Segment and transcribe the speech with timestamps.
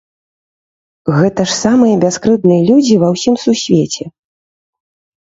[1.17, 4.03] Гэта ж самыя бяскрыўдныя людзі ва ўсім сусвеце!